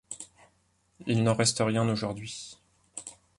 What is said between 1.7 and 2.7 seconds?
aujourd'hui.